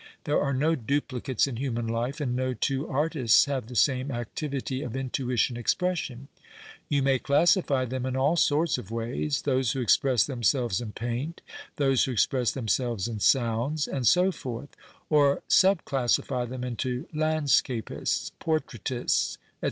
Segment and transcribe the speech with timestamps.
[0.23, 4.81] There are no duplicates in human life and no two artists have tiie same activity
[4.81, 6.27] of intuition expression.
[6.89, 11.41] You may classify tluin in all sorts of ways; those who express themselves in paint,
[11.75, 14.69] those who express themselves in sounds, and so forth;
[15.07, 19.37] or sub classify them into landseapists, portraitists, etc.